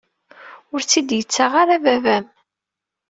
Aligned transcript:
Ur 0.73 0.81
t-id-yettaɣ 0.83 1.51
ara 1.61 1.83
baba-m. 1.83 2.25